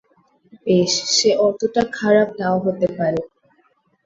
বেশ, 0.65 0.91
সে 1.15 1.29
অতোটা 1.47 1.81
খারাপ 1.97 2.29
নাও 2.39 2.57
হতে 2.65 2.87
পারে। 2.97 3.21